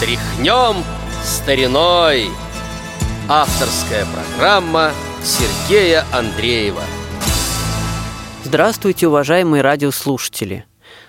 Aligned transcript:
Тряхнем 0.00 0.82
стариной 1.22 2.30
Авторская 3.28 4.06
программа 4.06 4.92
Сергея 5.22 6.06
Андреева 6.10 6.80
Здравствуйте, 8.42 9.08
уважаемые 9.08 9.62
радиослушатели! 9.62 10.64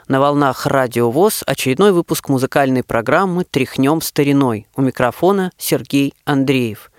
На 0.10 0.20
волнах 0.20 0.66
Радио 0.66 1.10
ВОЗ 1.10 1.44
очередной 1.48 1.94
выпуск 1.94 2.28
музыкальной 2.28 2.84
программы 2.84 3.46
«Тряхнем 3.46 4.02
стариной». 4.02 4.68
У 4.76 4.82
микрофона 4.82 5.52
Сергей 5.58 6.14
Андреев. 6.26 6.92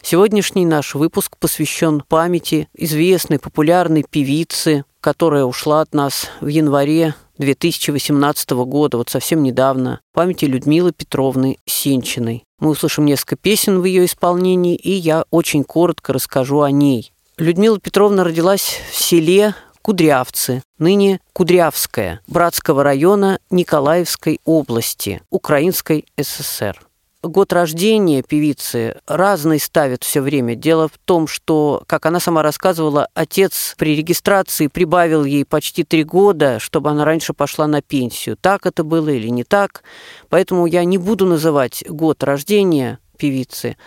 Сегодняшний 0.00 0.64
наш 0.64 0.94
выпуск 0.94 1.36
посвящен 1.38 2.00
памяти 2.08 2.70
известной 2.72 3.38
популярной 3.38 4.02
певицы, 4.08 4.86
которая 5.02 5.44
ушла 5.44 5.82
от 5.82 5.92
нас 5.92 6.30
в 6.40 6.46
январе 6.46 7.14
2018 7.38 8.50
года, 8.50 8.96
вот 8.96 9.10
совсем 9.10 9.42
недавно, 9.42 10.00
памяти 10.12 10.44
Людмилы 10.44 10.92
Петровны 10.92 11.58
Сенчиной. 11.66 12.44
Мы 12.60 12.70
услышим 12.70 13.04
несколько 13.04 13.36
песен 13.36 13.80
в 13.80 13.84
ее 13.84 14.04
исполнении, 14.04 14.76
и 14.76 14.92
я 14.92 15.24
очень 15.30 15.64
коротко 15.64 16.12
расскажу 16.12 16.60
о 16.60 16.70
ней. 16.70 17.12
Людмила 17.36 17.80
Петровна 17.80 18.24
родилась 18.24 18.80
в 18.90 18.96
селе 18.96 19.54
Кудрявцы, 19.82 20.62
ныне 20.78 21.20
Кудрявская, 21.34 22.20
Братского 22.26 22.82
района 22.82 23.38
Николаевской 23.50 24.40
области, 24.44 25.20
Украинской 25.30 26.06
ССР. 26.18 26.80
Год 27.24 27.54
рождения 27.54 28.22
певицы 28.22 29.00
разный 29.06 29.58
ставит 29.58 30.04
все 30.04 30.20
время. 30.20 30.54
Дело 30.54 30.88
в 30.88 30.98
том, 30.98 31.26
что, 31.26 31.82
как 31.86 32.04
она 32.04 32.20
сама 32.20 32.42
рассказывала, 32.42 33.08
отец 33.14 33.74
при 33.78 33.96
регистрации 33.96 34.66
прибавил 34.66 35.24
ей 35.24 35.46
почти 35.46 35.84
три 35.84 36.04
года, 36.04 36.58
чтобы 36.58 36.90
она 36.90 37.06
раньше 37.06 37.32
пошла 37.32 37.66
на 37.66 37.80
пенсию. 37.80 38.36
Так 38.36 38.66
это 38.66 38.84
было 38.84 39.08
или 39.08 39.28
не 39.28 39.42
так. 39.42 39.84
Поэтому 40.28 40.66
я 40.66 40.84
не 40.84 40.98
буду 40.98 41.24
называть 41.24 41.82
год 41.88 42.22
рождения 42.22 42.98
певицы, 43.16 43.78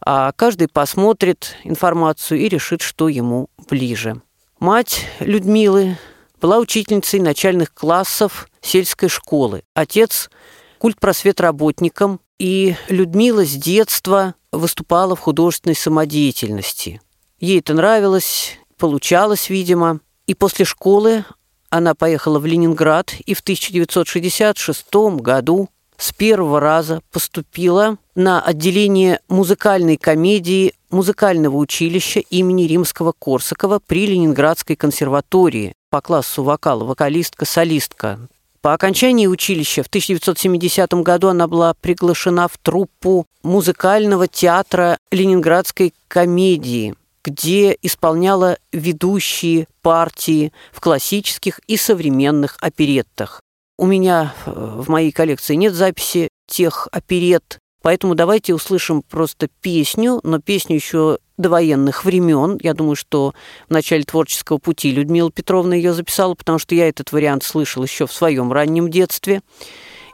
а 0.00 0.30
каждый 0.30 0.68
посмотрит 0.68 1.56
информацию 1.64 2.38
и 2.38 2.48
решит, 2.48 2.82
что 2.82 3.08
ему 3.08 3.50
ближе. 3.68 4.22
Мать 4.60 5.04
Людмилы 5.18 5.98
была 6.40 6.58
учительницей 6.58 7.18
начальных 7.18 7.74
классов 7.74 8.48
сельской 8.60 9.08
школы. 9.08 9.64
Отец– 9.74 10.30
культпросветработником, 10.78 12.20
и 12.38 12.76
Людмила 12.88 13.44
с 13.44 13.52
детства 13.52 14.34
выступала 14.52 15.16
в 15.16 15.20
художественной 15.20 15.74
самодеятельности. 15.74 17.00
Ей 17.40 17.60
это 17.60 17.74
нравилось, 17.74 18.58
получалось, 18.78 19.50
видимо. 19.50 20.00
И 20.26 20.34
после 20.34 20.64
школы 20.64 21.24
она 21.70 21.94
поехала 21.94 22.38
в 22.38 22.46
Ленинград 22.46 23.14
и 23.24 23.34
в 23.34 23.40
1966 23.40 24.86
году 25.20 25.68
с 25.96 26.12
первого 26.12 26.60
раза 26.60 27.02
поступила 27.10 27.98
на 28.14 28.40
отделение 28.40 29.20
музыкальной 29.28 29.96
комедии 29.96 30.74
музыкального 30.90 31.56
училища 31.56 32.20
имени 32.20 32.62
Римского-Корсакова 32.62 33.80
при 33.84 34.06
Ленинградской 34.06 34.76
консерватории 34.76 35.74
по 35.90 36.00
классу 36.00 36.42
вокала, 36.42 36.84
вокалистка-солистка. 36.84 38.28
По 38.68 38.74
окончании 38.74 39.26
училища 39.26 39.82
в 39.82 39.86
1970 39.86 40.92
году 41.02 41.28
она 41.28 41.48
была 41.48 41.72
приглашена 41.72 42.48
в 42.48 42.58
труппу 42.58 43.24
музыкального 43.42 44.28
театра 44.28 44.98
Ленинградской 45.10 45.94
комедии, 46.06 46.94
где 47.24 47.74
исполняла 47.80 48.58
ведущие 48.70 49.68
партии 49.80 50.52
в 50.70 50.80
классических 50.80 51.60
и 51.60 51.78
современных 51.78 52.58
опереттах. 52.60 53.40
У 53.78 53.86
меня 53.86 54.34
э, 54.44 54.50
в 54.50 54.90
моей 54.90 55.12
коллекции 55.12 55.54
нет 55.54 55.72
записи 55.72 56.28
тех 56.46 56.88
оперет, 56.92 57.60
поэтому 57.88 58.14
давайте 58.14 58.52
услышим 58.52 59.00
просто 59.00 59.48
песню, 59.62 60.20
но 60.22 60.40
песню 60.40 60.76
еще 60.76 61.20
до 61.38 61.48
военных 61.48 62.04
времен. 62.04 62.58
Я 62.60 62.74
думаю, 62.74 62.96
что 62.96 63.32
в 63.66 63.72
начале 63.72 64.02
творческого 64.02 64.58
пути 64.58 64.90
Людмила 64.90 65.32
Петровна 65.32 65.74
ее 65.74 65.94
записала, 65.94 66.34
потому 66.34 66.58
что 66.58 66.74
я 66.74 66.86
этот 66.86 67.12
вариант 67.12 67.44
слышал 67.44 67.82
еще 67.82 68.06
в 68.06 68.12
своем 68.12 68.52
раннем 68.52 68.90
детстве. 68.90 69.40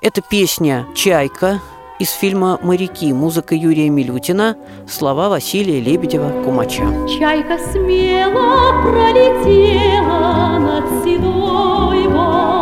Это 0.03 0.23
песня 0.23 0.87
«Чайка» 0.95 1.61
из 1.99 2.13
фильма 2.13 2.61
«Моряки», 2.63 3.13
музыка 3.13 3.57
Юрия 3.57 3.89
Милютина, 3.89 4.57
слова 4.89 5.29
Василия 5.29 5.81
Лебедева-Кумача. 5.81 7.09
Чайка 7.19 7.59
смело 7.73 8.85
пролетела 8.85 10.61
над 10.61 11.03
седой 11.03 12.05
Ну-ка, 12.07 12.54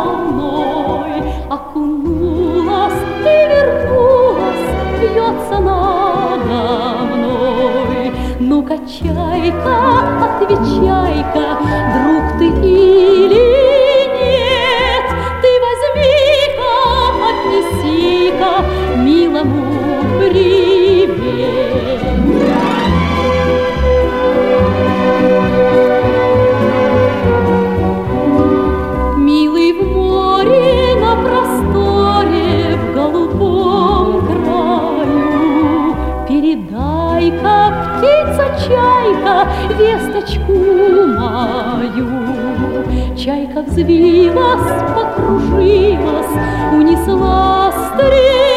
чайка, 8.79 9.77
отвечай-ка, 10.25 11.57
друг 11.93 12.39
ты 12.39 12.47
или 12.67 13.52
Чайка 43.43 43.61
взвилась, 43.61 44.83
покружилась, 44.95 46.27
унесла 46.71 47.73
стрелой. 47.73 48.52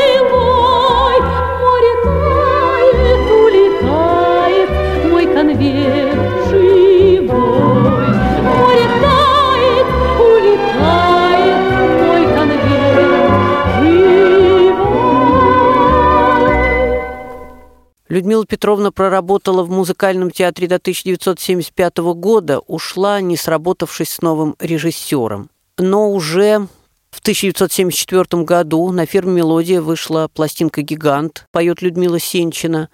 Людмила 18.16 18.46
Петровна 18.46 18.92
проработала 18.92 19.62
в 19.62 19.68
музыкальном 19.70 20.30
театре 20.30 20.66
до 20.66 20.76
1975 20.76 21.98
года, 22.14 22.60
ушла, 22.60 23.20
не 23.20 23.36
сработавшись 23.36 24.08
с 24.08 24.22
новым 24.22 24.56
режиссером. 24.58 25.50
Но 25.76 26.10
уже 26.10 26.66
в 27.10 27.20
1974 27.20 28.42
году 28.44 28.90
на 28.90 29.04
фирме 29.04 29.34
«Мелодия» 29.34 29.82
вышла 29.82 30.30
пластинка 30.32 30.80
«Гигант», 30.80 31.44
поет 31.52 31.82
Людмила 31.82 32.18
Сенчина. 32.18 32.88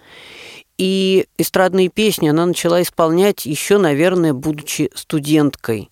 И 0.77 1.29
эстрадные 1.39 1.89
песни 1.89 2.27
она 2.27 2.45
начала 2.45 2.83
исполнять 2.83 3.47
еще, 3.47 3.79
наверное, 3.79 4.33
будучи 4.33 4.91
студенткой 4.93 5.92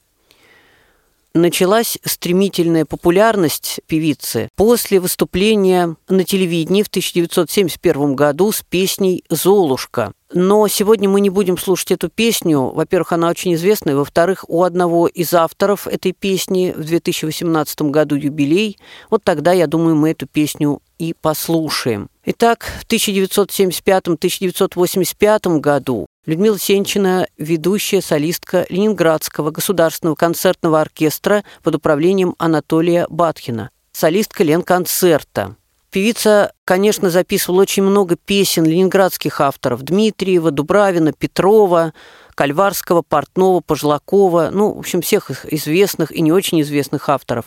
началась 1.35 1.99
стремительная 2.05 2.85
популярность 2.85 3.81
певицы 3.87 4.49
после 4.57 5.01
выступления 5.01 5.97
на 6.09 6.25
телевидении 6.25 6.83
в 6.83 6.89
1971 6.89 8.15
году 8.15 8.53
с 8.53 8.63
песней 8.63 9.25
«Золушка». 9.29 10.13
Но 10.33 10.69
сегодня 10.69 11.09
мы 11.09 11.21
не 11.21 11.29
будем 11.29 11.59
слушать 11.59 11.91
эту 11.91 12.09
песню. 12.09 12.71
Во-первых, 12.71 13.13
она 13.13 13.29
очень 13.29 13.55
известная. 13.55 13.97
Во-вторых, 13.97 14.45
у 14.47 14.63
одного 14.63 15.09
из 15.09 15.35
авторов 15.35 15.89
этой 15.89 16.13
песни 16.13 16.73
в 16.77 16.85
2018 16.85 17.83
году 17.83 18.15
юбилей. 18.15 18.79
Вот 19.11 19.25
тогда, 19.25 19.53
я 19.53 19.67
думаю, 19.67 19.97
мы 19.97 20.11
эту 20.11 20.29
песню 20.29 20.81
и 21.01 21.15
послушаем. 21.21 22.09
Итак, 22.25 22.67
в 22.81 22.87
1975-1985 22.87 25.59
году 25.59 26.07
Людмила 26.27 26.59
Сенчина– 26.59 27.27
ведущая 27.39 28.03
солистка 28.03 28.67
Ленинградского 28.69 29.51
государственного 29.51 30.17
концертного 30.17 30.79
оркестра 30.79 31.45
под 31.63 31.77
управлением 31.77 32.35
Анатолия 32.37 33.07
Батхина, 33.09 33.71
солистка 33.93 34.45
Ленконцерта. 34.45 35.57
Певица, 35.91 36.53
конечно, 36.67 37.09
записывала 37.09 37.63
очень 37.63 37.85
много 37.85 38.17
песен 38.17 38.67
ленинградских 38.67 39.41
авторов– 39.41 39.81
Дмитриева, 39.83 40.51
Дубравина, 40.51 41.15
Петрова, 41.15 41.95
Кальварского, 42.35 43.01
Портнова, 43.01 43.61
Пожлакова, 43.61 44.51
ну, 44.53 44.75
в 44.75 44.79
общем, 44.79 45.01
всех 45.01 45.31
известных 45.51 46.13
и 46.13 46.21
не 46.21 46.33
очень 46.33 46.61
известных 46.61 47.09
авторов. 47.09 47.47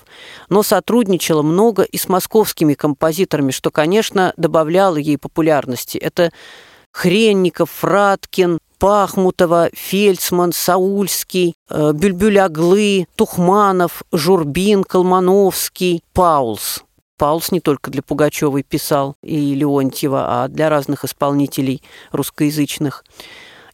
Но 0.49 0.63
сотрудничала 0.63 1.43
много 1.43 1.83
и 1.83 1.97
с 1.97 2.09
московскими 2.09 2.73
композиторами, 2.73 3.51
что, 3.51 3.69
конечно, 3.69 4.33
добавляло 4.35 4.97
ей 4.97 5.19
популярности. 5.19 5.99
Это 5.99 6.31
Хренников, 6.93 7.69
Фраткин, 7.71 8.59
Пахмутова, 8.77 9.69
Фельдсман, 9.73 10.53
Саульский, 10.53 11.55
э, 11.69 11.91
Бюльбюль-Аглы, 11.93 13.07
Тухманов, 13.15 14.03
Журбин, 14.11 14.83
Колмановский, 14.83 16.03
Паулс. 16.13 16.83
Паулс 17.17 17.51
не 17.51 17.59
только 17.59 17.89
для 17.91 18.01
Пугачевой 18.01 18.63
писал 18.63 19.15
и 19.23 19.55
Леонтьева, 19.55 20.43
а 20.43 20.47
для 20.47 20.69
разных 20.69 21.03
исполнителей 21.03 21.81
русскоязычных. 22.11 23.03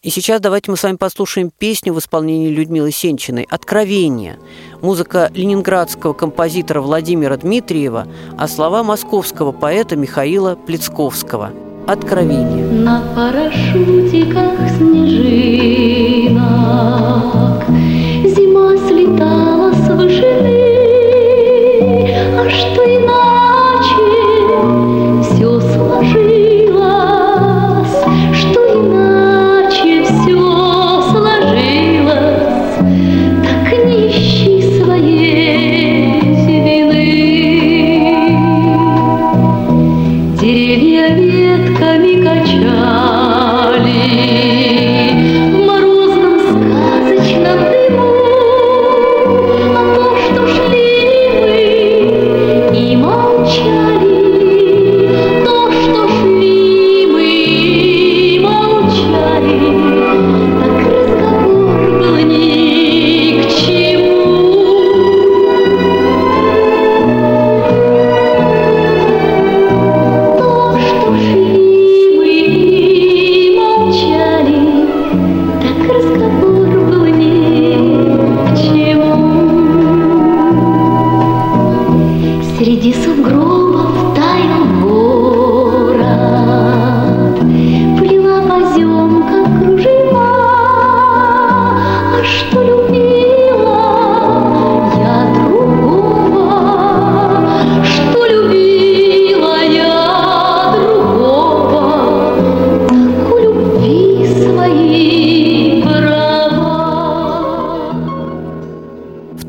И 0.02 0.12
сейчас 0.12 0.40
давайте 0.40 0.72
мы 0.72 0.78
с 0.78 0.84
вами 0.84 0.96
послушаем 0.96 1.52
песню 1.58 1.94
в 1.94 2.00
исполнении 2.00 2.50
Людмилы 2.50 2.92
Сенчиной 2.92 3.46
«Откровение». 3.50 4.40
Музыка 4.82 5.30
ленинградского 5.34 6.14
композитора 6.14 6.80
Владимира 6.80 7.36
Дмитриева, 7.36 8.08
а 8.38 8.48
слова 8.48 8.82
московского 8.84 9.52
поэта 9.52 9.98
Михаила 9.98 10.56
Плецковского. 10.56 11.69
«Откровение». 11.88 12.66
На 12.66 13.02
парашютиках 13.16 14.60
снежинок 14.78 16.40
Зима 18.26 18.78
слетала 18.88 19.72
с 19.74 19.90
вышины 19.90 20.60
А 22.38 22.50
что 22.50 22.89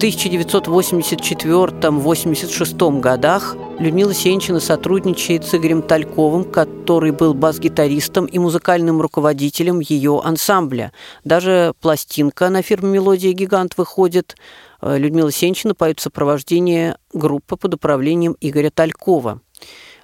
1984-86 0.01 3.01
годах 3.01 3.57
Людмила 3.79 4.15
Сенчина 4.15 4.59
сотрудничает 4.59 5.45
с 5.45 5.55
Игорем 5.55 5.83
Тальковым, 5.83 6.45
который 6.45 7.11
был 7.11 7.35
бас-гитаристом 7.35 8.25
и 8.25 8.39
музыкальным 8.39 9.03
руководителем 9.03 9.81
ее 9.81 10.23
ансамбля. 10.25 10.95
Даже 11.25 11.75
пластинка 11.83 12.49
на 12.49 12.63
фирме 12.63 12.89
«Мелодия 12.89 13.35
Гигант» 13.35 13.77
выходит. 13.77 14.37
Э, 14.81 14.97
Людмила 14.97 15.31
Сенчина 15.31 15.75
поет 15.75 16.01
в 16.01 16.03
сопровождении 16.03 16.95
группы 17.13 17.59
под 17.59 17.75
управлением 17.75 18.39
Игоря 18.41 18.71
Талькова. 18.71 19.43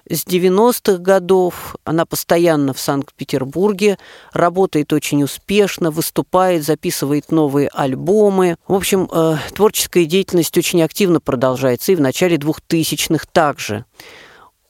С 0.08 0.24
90-х 0.24 0.98
годов 0.98 1.74
она 1.82 2.06
постоянно 2.06 2.72
в 2.72 2.78
Санкт-Петербурге, 2.78 3.98
работает 4.32 4.92
очень 4.92 5.24
успешно, 5.24 5.90
выступает, 5.90 6.64
записывает 6.64 7.32
новые 7.32 7.68
альбомы. 7.72 8.56
В 8.68 8.74
общем, 8.74 9.08
э, 9.10 9.36
творческая 9.52 10.04
деятельность 10.04 10.56
очень 10.56 10.82
активно 10.82 11.20
продолжается 11.20 11.90
и 11.90 11.96
в 11.96 12.00
начале 12.00 12.36
2000-х 12.36 13.26
также. 13.32 13.84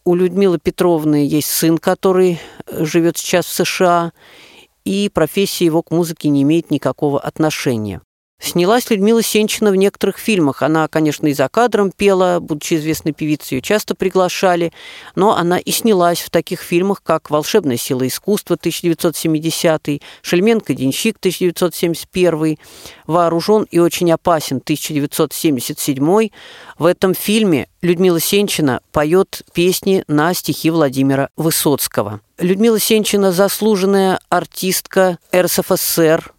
У 0.05 0.15
Людмилы 0.15 0.59
Петровны 0.59 1.27
есть 1.27 1.51
сын, 1.51 1.77
который 1.77 2.41
живет 2.71 3.19
сейчас 3.19 3.45
в 3.45 3.53
США, 3.53 4.13
и 4.87 5.11
профессия 5.13 5.67
его 5.67 5.83
к 5.83 5.91
музыке 5.91 6.29
не 6.31 6.43
имеет 6.45 6.71
никакого 6.71 7.21
отношения. 7.21 8.01
Снялась 8.39 8.91
Людмила 8.91 9.23
Сенчина 9.23 9.71
в 9.71 9.77
некоторых 9.77 10.19
фильмах. 10.19 10.63
Она, 10.63 10.87
конечно, 10.89 11.27
и 11.27 11.33
за 11.33 11.49
кадром 11.49 11.91
пела, 11.91 12.39
будучи 12.41 12.75
известной 12.75 13.13
певицей, 13.13 13.57
ее 13.57 13.63
часто 13.63 13.95
приглашали, 13.95 14.73
но 15.15 15.37
она 15.37 15.59
и 15.59 15.71
снялась 15.71 16.21
в 16.21 16.29
таких 16.29 16.61
фильмах, 16.61 17.03
как 17.03 17.31
«Волшебная 17.31 17.79
сила 17.79 18.07
искусства» 18.07 18.57
1970, 18.57 20.03
«Шельменко-денщик» 20.21 21.17
1971, 21.19 22.59
«Вооружен 23.07 23.67
и 23.71 23.79
очень 23.79 24.13
опасен» 24.13 24.59
1977. 24.59 26.31
В 26.79 26.85
этом 26.85 27.15
фильме 27.15 27.69
Людмила 27.81 28.21
Сенчина 28.21 28.81
поет 28.93 29.43
песни 29.55 30.05
на 30.09 30.35
стихи 30.35 30.71
Владимира 30.71 31.31
Высоцкого. 31.37 32.21
Людмила 32.39 32.79
Сенчина– 32.79 33.33
заслуженная 33.33 34.21
артистка 34.29 35.19
РСФСР, 35.35 36.35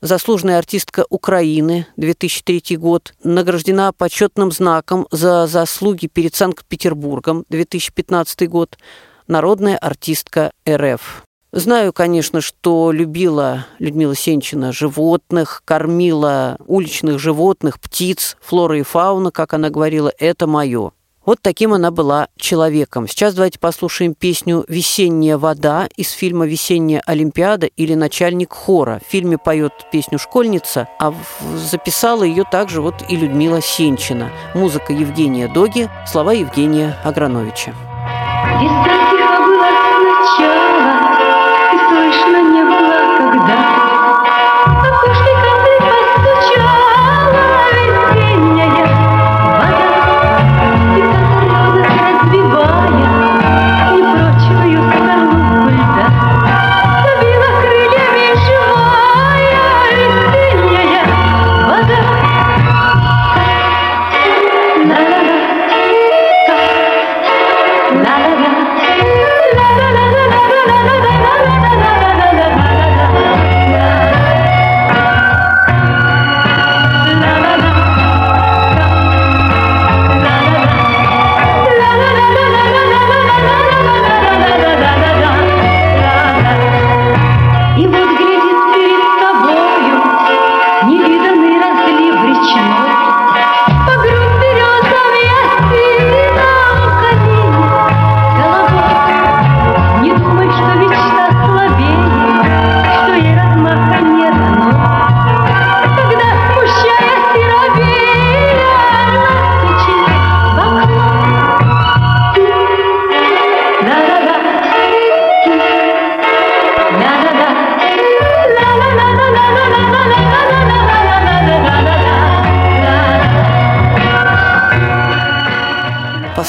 заслуженная 0.00 0.58
артистка 0.58 1.04
Украины, 1.08 1.86
2003 1.96 2.76
год, 2.76 3.14
награждена 3.22 3.92
почетным 3.92 4.52
знаком 4.52 5.06
за 5.10 5.46
заслуги 5.46 6.06
перед 6.06 6.34
Санкт-Петербургом, 6.34 7.44
2015 7.48 8.48
год, 8.48 8.78
народная 9.26 9.76
артистка 9.76 10.52
РФ. 10.68 11.24
Знаю, 11.52 11.92
конечно, 11.92 12.40
что 12.40 12.92
любила 12.92 13.66
Людмила 13.80 14.14
Сенчина 14.14 14.72
животных, 14.72 15.62
кормила 15.64 16.56
уличных 16.66 17.18
животных, 17.18 17.80
птиц, 17.80 18.36
флора 18.40 18.78
и 18.78 18.82
фауна, 18.82 19.32
как 19.32 19.52
она 19.52 19.68
говорила, 19.68 20.12
это 20.18 20.46
мое. 20.46 20.92
Вот 21.26 21.38
таким 21.42 21.74
она 21.74 21.90
была 21.90 22.28
человеком. 22.36 23.06
Сейчас 23.06 23.34
давайте 23.34 23.58
послушаем 23.58 24.14
песню 24.14 24.64
«Весенняя 24.68 25.36
вода» 25.36 25.86
из 25.96 26.10
фильма 26.12 26.46
«Весенняя 26.46 27.02
Олимпиада» 27.04 27.66
или 27.66 27.94
«Начальник 27.94 28.52
хора». 28.52 29.00
В 29.06 29.10
фильме 29.10 29.36
поет 29.36 29.72
песню 29.92 30.18
«Школьница», 30.18 30.88
а 30.98 31.14
записала 31.56 32.24
ее 32.24 32.44
также 32.50 32.80
вот 32.80 33.04
и 33.08 33.16
Людмила 33.16 33.60
Сенчина. 33.60 34.30
Музыка 34.54 34.94
Евгения 34.94 35.46
Доги, 35.48 35.90
слова 36.06 36.32
Евгения 36.32 36.96
Аграновича. 37.04 37.74
Весна 38.60 39.09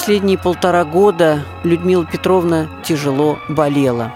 Последние 0.01 0.39
полтора 0.39 0.84
года 0.84 1.46
Людмила 1.63 2.08
Петровна 2.08 2.67
тяжело 2.84 3.38
болела. 3.48 4.12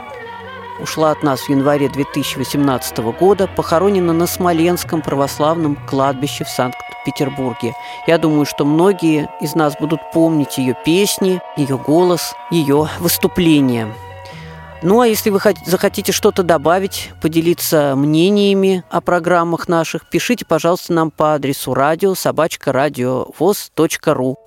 Ушла 0.82 1.12
от 1.12 1.22
нас 1.22 1.42
в 1.42 1.50
январе 1.50 1.90
2018 1.90 2.98
года, 3.20 3.46
похоронена 3.46 4.12
на 4.12 4.26
Смоленском 4.26 5.04
православном 5.04 5.76
кладбище 5.76 6.44
в 6.44 6.50
Санкт-Петербурге. 6.50 7.76
Я 8.08 8.18
думаю, 8.18 8.48
что 8.48 8.66
многие 8.66 9.30
из 9.40 9.54
нас 9.54 9.76
будут 9.80 10.00
помнить 10.12 10.58
ее 10.58 10.76
песни, 10.84 11.40
ее 11.56 11.78
голос, 11.78 12.34
ее 12.50 12.90
выступления. 13.00 13.94
Ну 14.86 15.02
а 15.02 15.08
если 15.08 15.32
вы 15.32 15.40
захотите 15.66 16.12
что-то 16.12 16.44
добавить, 16.44 17.12
поделиться 17.20 17.96
мнениями 17.96 18.84
о 18.92 19.02
программах 19.02 19.68
наших, 19.68 20.08
пишите, 20.08 20.46
пожалуйста, 20.46 20.94
нам 20.94 21.10
по 21.10 21.34
адресу 21.34 21.74
радио 21.74 22.14
собачка 22.14 22.72
радиовоз.ру. 22.72 24.38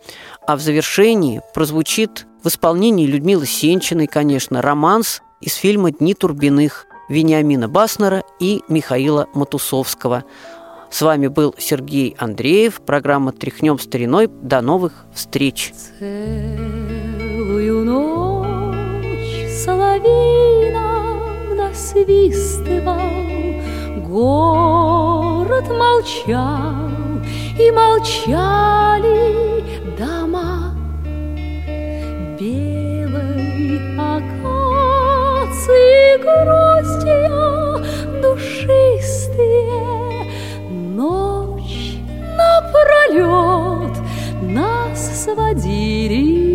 А 0.47 0.57
в 0.57 0.61
завершении 0.61 1.43
прозвучит 1.55 2.29
в 2.45 2.47
исполнении 2.47 3.05
Людмилы 3.05 3.47
Сенчиной, 3.47 4.07
конечно, 4.07 4.63
романс 4.63 5.23
из 5.41 5.55
фильма 5.55 5.91
«Дни 5.91 6.15
Турбиных» 6.15 6.87
Вениамина 7.09 7.69
Баснера 7.69 8.23
и 8.39 8.63
Михаила 8.69 9.27
Матусовского. 9.35 10.23
С 10.89 11.03
вами 11.03 11.27
был 11.27 11.53
Сергей 11.59 12.15
Андреев, 12.17 12.81
программа 12.83 13.33
«Тряхнем 13.33 13.81
стариной». 13.81 14.29
До 14.29 14.61
новых 14.61 15.05
встреч! 15.13 15.73
Целую 15.99 16.78
насвистывал, 21.79 22.99
Город 24.09 25.69
молчал, 25.69 26.91
и 27.57 27.71
молчали 27.71 29.63
дома. 29.97 30.75
Белой 32.39 33.79
акации 33.97 34.99
гроздья 36.19 37.31
душистые. 38.23 39.79
Ночь 40.69 41.99
напролет 42.37 43.97
нас 44.43 45.25
сводили 45.25 46.48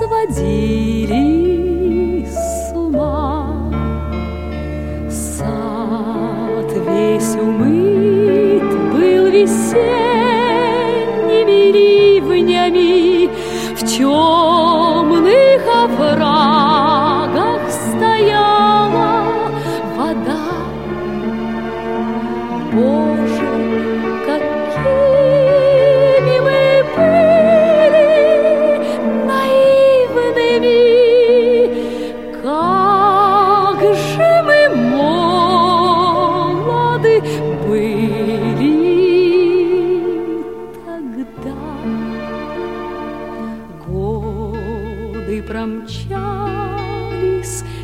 сводили 0.00 2.26
с 2.26 2.72
ума. 2.74 3.70
Сад 5.10 6.72
весь 6.86 7.34
умыт 7.36 8.62
был 8.92 9.30
весенними 9.30 9.72
ливнями 11.72 13.30
в 13.74 13.86
темных 13.86 14.39
были 37.70 38.74
тогда. 40.84 41.54
Годы 43.86 45.36
промчались, 45.46 46.02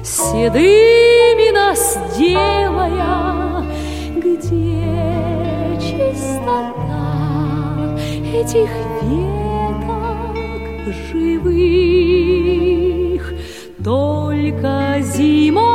седыми 0.03 1.53
нас 1.55 1.97
делая, 2.19 3.63
где 4.17 5.79
чистота 5.79 7.07
этих 8.35 8.71
веток 9.03 10.35
живых? 11.13 13.23
Только 13.85 14.97
зима 15.01 15.66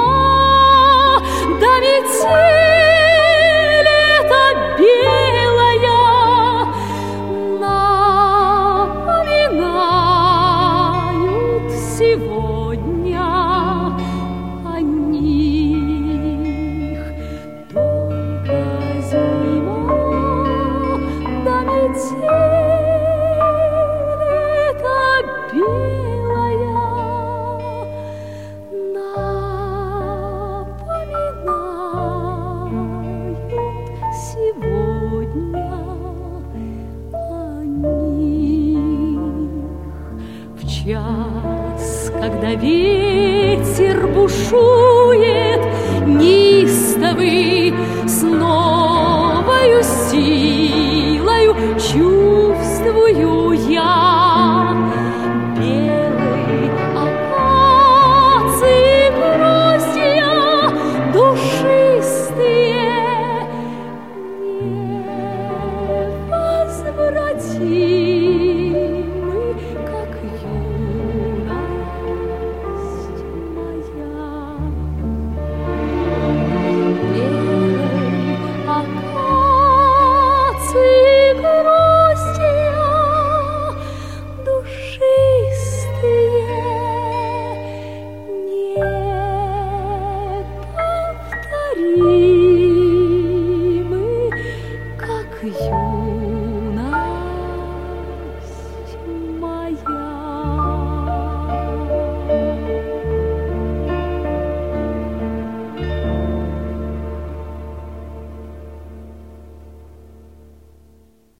true. 44.51 44.80